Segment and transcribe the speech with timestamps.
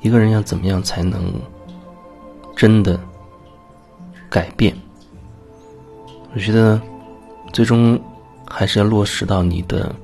[0.00, 1.32] 一个人要怎么样才能
[2.56, 2.98] 真的
[4.28, 4.76] 改变？
[6.32, 6.80] 我觉得
[7.52, 8.00] 最终
[8.48, 9.94] 还是要落实到你的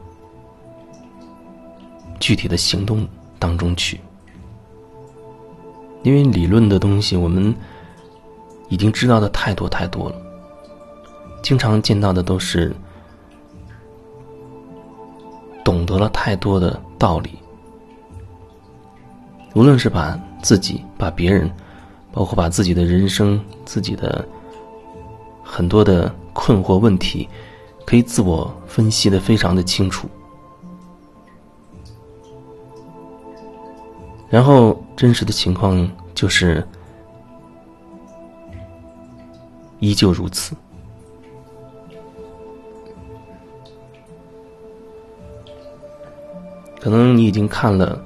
[2.18, 3.07] 具体的行动
[3.39, 4.00] 当中去，
[6.03, 7.54] 因为理论的东西我们
[8.68, 10.17] 已经知道的太多太多了，
[11.43, 12.75] 经常见到的都是
[15.64, 17.39] 懂得了太多的道理，
[19.57, 21.51] 无论是把自己、把别人，
[22.13, 24.23] 包括把自己的人生、自己的。
[25.49, 27.27] 很多的困惑问题，
[27.87, 30.09] 可以自我分析的非常的清楚，
[34.29, 36.67] 然后真实的情况就是
[39.79, 40.55] 依旧如此。
[46.81, 48.05] 可能你已经看了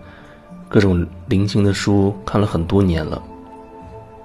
[0.71, 3.21] 各种灵性的书，看了很多年了，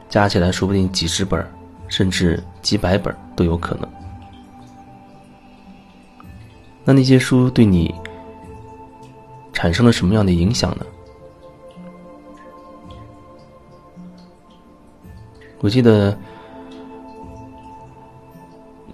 [0.08, 1.44] 加起来说不定几十本
[1.88, 3.90] 甚至几百本都有可能。
[6.84, 7.94] 那那些书对你
[9.52, 10.86] 产生了什么样的影响呢？
[15.62, 16.16] 我记得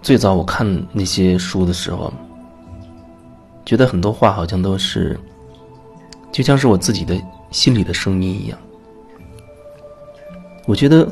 [0.02, 2.14] 最早我看那些书的时候，
[3.66, 5.20] 觉得很多话好像都是
[6.32, 8.58] 就像是我自己的心里的声音一样。
[10.66, 11.08] 我觉得。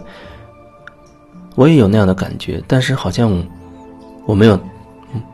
[1.55, 3.43] 我也有那样的感觉，但是好像
[4.25, 4.57] 我没有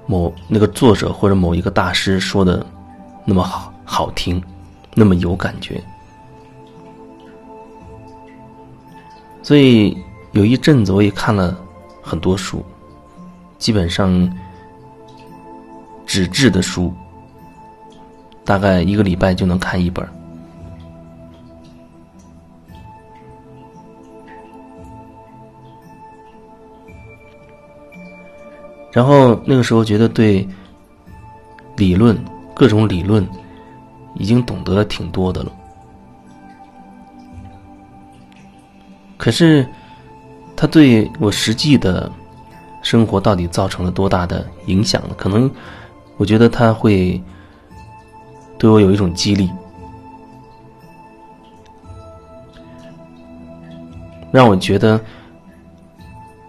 [0.07, 2.65] 某那个作者或者某一个大师说的
[3.25, 4.41] 那么好好听，
[4.95, 5.79] 那么有感觉。
[9.43, 9.95] 所以
[10.31, 11.55] 有一阵子我也看了
[12.01, 12.65] 很多书，
[13.59, 14.27] 基本上
[16.07, 16.91] 纸质的书，
[18.43, 20.07] 大概一个礼拜就能看一本。
[28.95, 30.47] 然后那个时候觉得对
[31.75, 32.17] 理论
[32.53, 33.27] 各种理论
[34.13, 35.51] 已经懂得了挺多的了，
[39.17, 39.67] 可是
[40.55, 42.09] 他对我实际的
[42.81, 45.15] 生活到底造成了多大的影响呢？
[45.17, 45.51] 可能
[46.15, 47.21] 我觉得他会
[48.57, 49.51] 对我有一种激励，
[54.31, 54.97] 让我觉得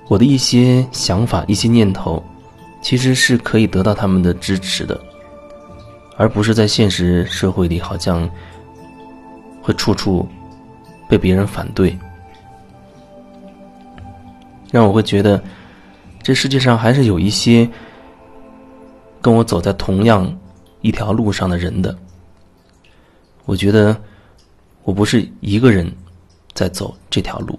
[0.07, 2.23] 我的一些想法、一些念头。
[2.87, 4.97] 其实是可以得到他们的支持的，
[6.17, 8.31] 而不是在现实社会里好像
[9.61, 10.25] 会处处
[11.09, 11.99] 被别人反对，
[14.71, 15.43] 让我会觉得
[16.23, 17.69] 这世界上还是有一些
[19.21, 20.33] 跟我走在同样
[20.81, 21.93] 一条路上的人的。
[23.47, 24.01] 我觉得
[24.85, 25.93] 我不是一个人
[26.55, 27.59] 在走这条路。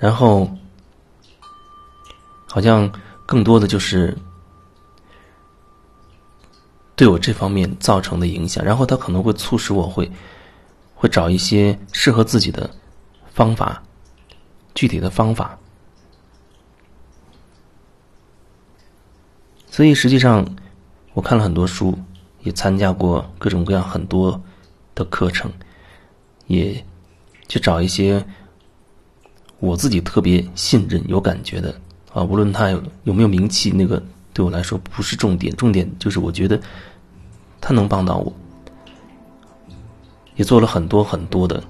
[0.00, 0.50] 然后，
[2.48, 2.90] 好像
[3.26, 4.16] 更多的就是
[6.96, 10.10] 对我这方面造成的影响，然后他可能会促使我会
[10.94, 12.70] 会找一些适合自己的
[13.30, 13.82] 方法，
[14.74, 15.58] 具体的方法。
[19.70, 20.56] 所以实际上，
[21.12, 21.96] 我看了很多书，
[22.40, 24.42] 也参加过各种各样很多
[24.94, 25.52] 的课程，
[26.46, 26.82] 也
[27.48, 28.26] 去找一些。
[29.60, 31.74] 我自己特别信任、有感觉的
[32.12, 36.58] 啊，无论他有有没有名气，那个对我来说不是重点，重点就是我觉得
[37.60, 38.32] 他能帮到我，
[40.36, 41.62] 也做了很多很多的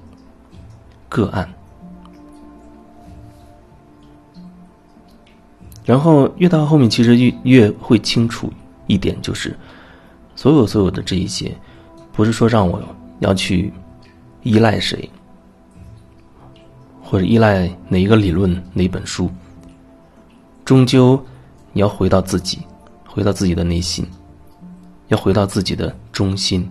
[1.09, 1.53] 个案，
[5.83, 8.51] 然后越到后面，其实越越会清楚
[8.87, 9.53] 一点，就是
[10.35, 11.53] 所有所有的这一些，
[12.13, 12.81] 不是说让我
[13.19, 13.73] 要去
[14.43, 15.09] 依赖谁。
[17.11, 19.29] 或者依赖哪一个理论、哪本书，
[20.63, 21.21] 终究
[21.73, 22.59] 你要回到自己，
[23.05, 24.07] 回到自己的内心，
[25.09, 26.69] 要回到自己的中心，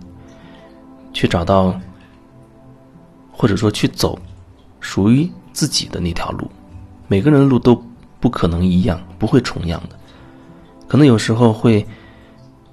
[1.13, 1.79] 去找到，
[3.31, 4.17] 或者说去走
[4.79, 6.49] 属于自己的那条路。
[7.07, 7.79] 每个人的路都
[8.19, 9.95] 不可能一样，不会重样的。
[10.87, 11.85] 可能有时候会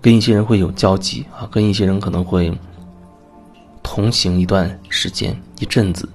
[0.01, 2.51] 跟一些人会有交集啊，跟一些人可能会
[3.83, 6.09] 同行一段时间、一阵子。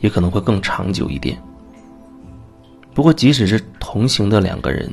[0.00, 1.40] 也可能会更长久一点。
[2.94, 4.92] 不过即使是同行的两个人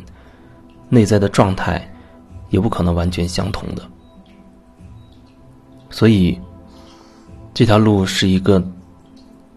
[0.89, 1.81] 内在的状态
[2.49, 3.83] 也不可能完全相同的。
[5.89, 6.39] 所以
[7.53, 8.63] 这条路是一个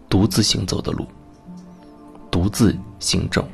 [0.09, 1.05] 独自行走的路
[2.31, 3.47] 独自行走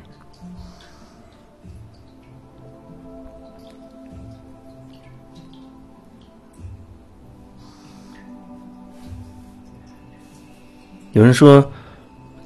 [11.12, 11.68] 有人说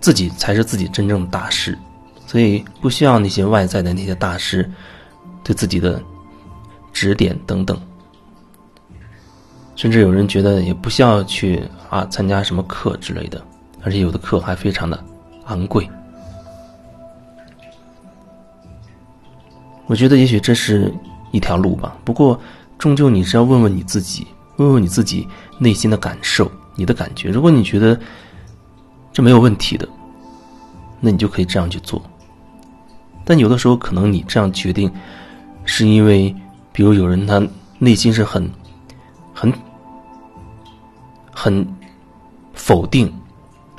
[0.03, 1.79] 自己才是自己真正的大师，
[2.27, 4.69] 所以不需要那些外在的那些大师
[5.45, 6.03] 对自己的
[6.93, 7.81] 指点等等。
[9.77, 13.43] 甚至有人觉得也不需要去啊参加什么课之类的，
[13.83, 15.03] 而且有的课还非常的
[15.47, 15.89] 昂贵。
[19.87, 20.93] 我觉得也许这是
[21.31, 22.39] 一条路吧，不过
[22.77, 24.27] 终究你是要问问你自己，
[24.57, 25.27] 问问你自己
[25.59, 27.31] 内心的感受，你的感觉。
[27.31, 27.99] 如果你觉得
[29.13, 29.89] 这没有问题的，
[31.01, 32.03] 那你就可以这样去做。
[33.25, 34.91] 但有的时候，可能你这样决定，
[35.65, 36.35] 是因为，
[36.73, 37.41] 比如有人他
[37.79, 38.51] 内心是很、
[39.33, 39.53] 很、
[41.33, 41.67] 很
[42.55, 43.13] 否定，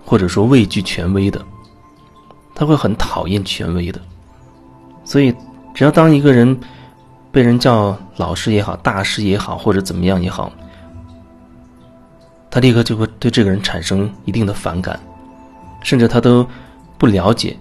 [0.06, 1.44] 或者说畏惧权威的，
[2.53, 4.00] 他会很讨厌权威的，
[5.03, 5.33] 所以。
[5.75, 6.56] 只要当一个人
[7.31, 10.51] 被人叫老师也好、大师也好，或者怎么样也好，
[12.51, 15.00] 他立刻就会对这个人产生一定的反感，
[15.83, 16.47] 甚至他都
[16.97, 17.56] 不了解，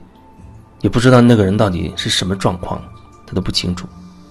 [0.80, 2.80] 也不知道那个人到底是什么状况，
[3.26, 3.86] 他都不清楚。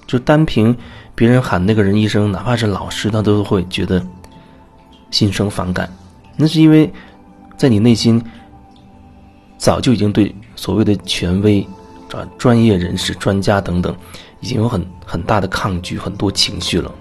[0.08, 0.76] 就单凭
[1.14, 4.04] 别人喊那个人一声，哪怕是老师，他都会觉得
[5.12, 5.88] 心生反感。
[6.36, 6.92] 那是因为
[7.56, 8.20] 在你内心
[9.58, 11.64] 早就已经对所谓的权威。
[12.14, 13.96] 啊，专业人士、专家等等，
[14.42, 16.94] 已经有很很大的抗拒，很多情绪了。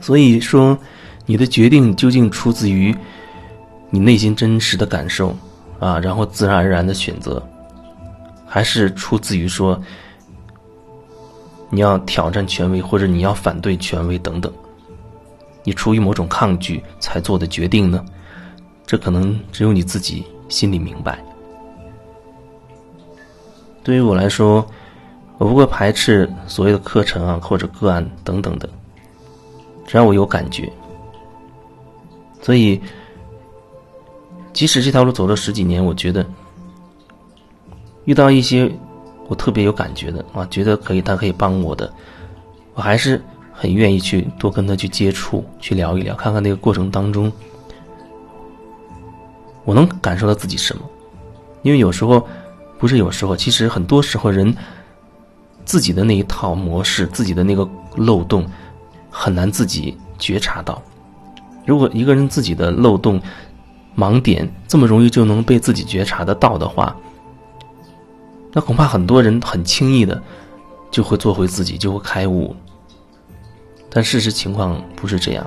[0.00, 0.78] 所以说，
[1.26, 2.96] 你的决定究竟出自于
[3.90, 5.34] 你内心真实的感受
[5.78, 7.42] 啊，然后自然而然的选择，
[8.46, 9.80] 还是出自于说
[11.70, 14.52] 你要挑战权威，或者你要反对权威等等，
[15.64, 18.04] 你出于某种抗拒才做的决定呢？
[18.86, 21.22] 这可能只有你自己心里明白。
[23.84, 24.66] 对于我来说，
[25.38, 28.68] 我不会排斥所谓的课程啊，或者个案等等的，
[29.86, 30.70] 只要我有感觉。
[32.42, 32.80] 所以，
[34.58, 36.26] 即使这条路走了十几年，我觉得
[38.06, 38.68] 遇到一些
[39.28, 41.88] 我特别有感觉的啊，觉得可以，他可以帮我的，
[42.74, 43.22] 我还是
[43.52, 47.30] 很愿意去多跟他去接触，去聊一聊，看看那个过程当中
[49.64, 50.82] 我能感受到自己什么，
[51.62, 52.26] 因为有时候。
[52.80, 54.56] 不是有时候，其实很多时候人
[55.64, 58.44] 自己的那一套模式，自己的那个漏洞，
[59.10, 60.80] 很难自己觉察到。
[61.66, 63.20] 如果一个人自己的漏洞、
[63.98, 66.94] 盲点这么容易就能被自己觉察得到的话，
[68.52, 70.22] 那恐怕很多人很轻易的
[70.88, 72.54] 就会做回自己，就会开悟。
[73.90, 75.44] 但事实情况不是这样，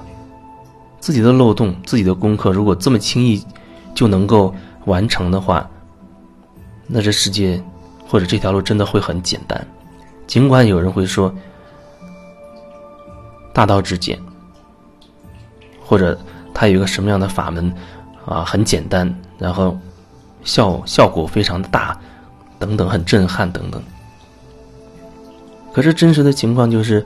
[0.99, 3.41] 自己的漏洞、自己的功课，如果这么轻易
[3.95, 4.53] 就能够
[4.85, 5.65] 完成的话。
[6.93, 7.63] 那这世界，
[8.05, 9.65] 或者这条路真的会很简单，
[10.27, 11.33] 尽管有人会说
[13.53, 14.19] 大道至简，
[15.85, 16.19] 或者
[16.53, 17.73] 他有一个什么样的法门
[18.25, 19.77] 啊，很简单，然后
[20.43, 21.97] 效效果非常的大，
[22.59, 23.81] 等等，很震撼等等。
[25.73, 27.05] 可是真实的情况就是，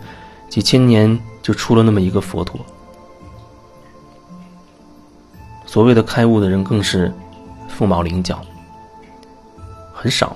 [0.50, 2.60] 几千年就出了那么一个佛陀，
[5.66, 7.14] 所谓的开悟的人更是
[7.68, 8.42] 凤毛麟角。
[9.94, 10.36] 很少，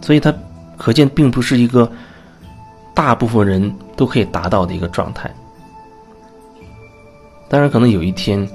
[0.00, 0.34] 所以他
[0.76, 1.90] 可见并不是一个
[2.94, 5.30] 大部分人都可以达到的一个状态。
[7.48, 8.48] 当然，可能有一天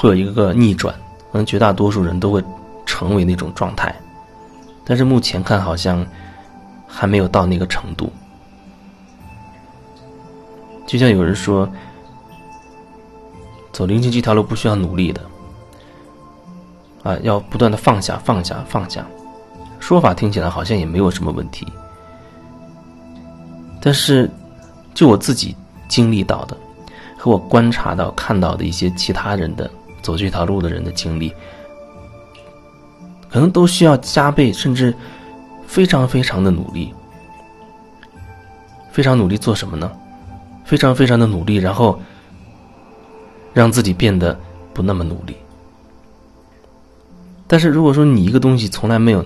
[0.00, 0.94] 会有一个逆转，
[1.30, 2.42] 可能绝大多数人都会
[2.86, 3.94] 成为那种状态，
[4.82, 6.06] 但是目前看好像
[6.86, 8.10] 还没有到那个程度。
[10.86, 11.68] 就像有人说，
[13.72, 15.20] 走灵性这条路不需要努力的。
[17.02, 19.04] 啊，要不断的放下，放下，放下。
[19.80, 21.70] 说法听起来好像也没有什么问题，
[23.82, 24.30] 但是
[24.94, 25.54] 就我自己
[25.88, 26.56] 经历到的，
[27.18, 29.70] 和我观察到、看到的一些其他人的
[30.02, 31.32] 走这条路的人的经历，
[33.30, 34.94] 可能都需要加倍，甚至
[35.66, 36.92] 非常非常的努力，
[38.92, 39.90] 非常努力做什么呢？
[40.64, 42.00] 非常非常的努力，然后
[43.52, 44.38] 让自己变得
[44.72, 45.36] 不那么努力。
[47.46, 49.24] 但是如果说你一个东西从来没有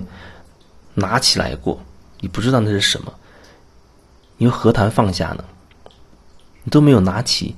[0.94, 1.78] 拿起来过，
[2.20, 3.12] 你不知道那是什么，
[4.38, 5.44] 你又何谈放下呢？
[6.62, 7.54] 你都没有拿起，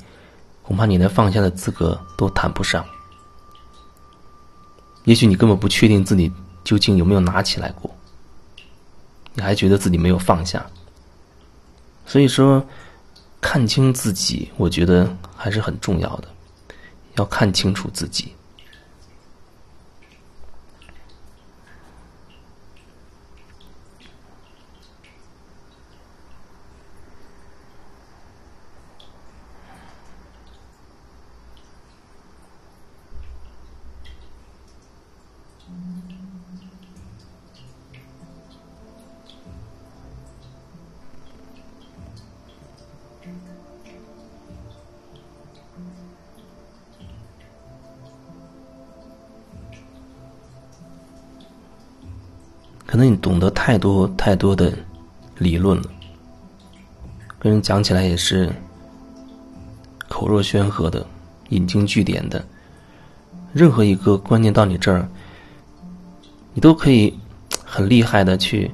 [0.65, 2.85] 恐怕你连放下的资格都谈不上。
[5.07, 6.31] 也许你根本不确定自己
[6.63, 7.91] 究竟有没有拿起来过，
[9.35, 10.65] 你还觉得自己没有放下。
[12.05, 12.65] 所以说，
[13.41, 16.29] 看清自己，我觉得还是很重要的，
[17.17, 18.33] 要看清楚自己。
[52.97, 54.73] 那你懂得太多太多的
[55.37, 55.85] 理论了，
[57.39, 58.51] 跟人讲起来也是
[60.09, 61.07] 口若悬河的，
[61.51, 62.43] 引经据典的。
[63.53, 65.07] 任何一个观念到你这儿，
[66.55, 67.19] 你都可以
[67.65, 68.71] 很厉害的去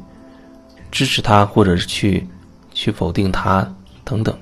[0.90, 2.26] 支持他，或者是去
[2.72, 3.68] 去否定他
[4.04, 4.36] 等等。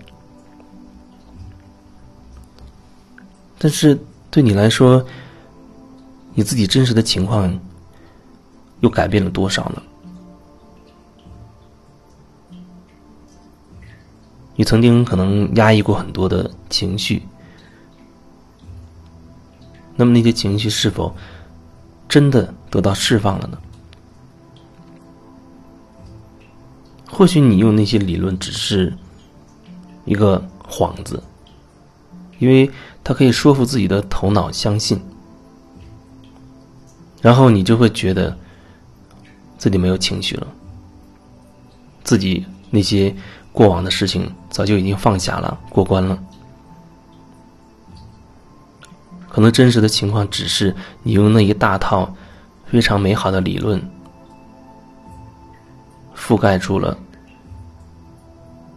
[3.59, 3.99] 但是
[4.31, 5.03] 对你来说，
[6.35, 7.59] 你自己真实的情况
[8.81, 9.83] 又改变了多少呢？
[14.57, 17.23] 你曾经可能压抑过很多的情绪，
[19.97, 21.15] 那么那些情绪是否
[22.09, 23.59] 真的得到释放了呢？
[27.11, 28.95] 或许你用那些理论只是
[30.05, 31.23] 一个幌子，
[32.39, 32.71] 因为
[33.03, 35.01] 它可以说服自己的头脑相信。
[37.23, 38.37] 然后你就会觉得
[39.61, 40.47] 自己没有情绪了，
[42.03, 43.15] 自己那些
[43.53, 46.19] 过往的事情早就已经放下了，过关了。
[49.29, 52.11] 可能真实的情况只是你用那一大套
[52.65, 53.79] 非常美好的理论
[56.17, 56.97] 覆盖住了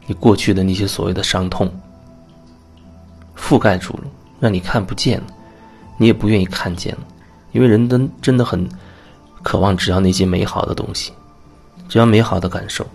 [0.05, 1.71] 你过去的那些所谓的伤痛，
[3.37, 4.03] 覆盖住了，
[4.41, 5.23] 让你看不见，
[5.97, 6.93] 你也不愿意看见。
[7.53, 8.67] 因为人真真的很
[9.43, 11.11] 渴望，只要那些美好的东西，
[11.89, 12.87] 只要美好的感受，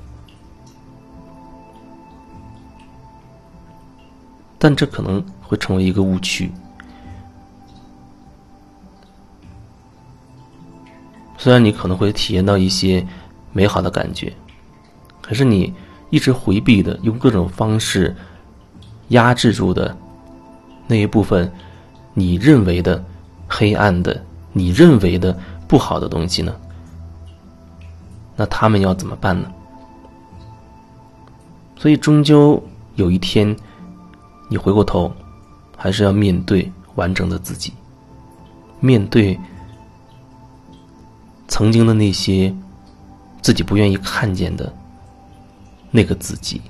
[4.58, 6.50] 但这可能会成为一个误区。
[11.36, 13.06] 虽然你可能会体验到一些
[13.52, 14.32] 美好的感觉，
[15.20, 15.72] 可是你
[16.10, 18.16] 一直回避的，用各种方式
[19.08, 19.96] 压制住的
[20.86, 21.50] 那一部分，
[22.14, 23.04] 你认为的
[23.46, 24.24] 黑暗的。
[24.50, 25.38] 你认为的
[25.68, 26.52] 不好的东西呢？
[28.34, 29.52] 那他们要怎么办呢？
[31.76, 32.60] 所以，终究
[32.96, 33.54] 有一天，
[34.48, 35.12] 你回过头，
[35.76, 37.72] 还是要面对完整的自己，
[38.80, 39.38] 面对
[41.46, 42.52] 曾经的那些
[43.42, 44.72] 自己不愿意看见的
[45.90, 46.60] 那个自己。